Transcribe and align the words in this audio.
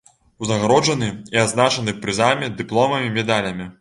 Узнагароджаны 0.43 1.09
і 1.37 1.41
адзначаны 1.43 1.95
прызамі, 2.07 2.53
дыпломамі, 2.63 3.13
медалямі. 3.19 3.69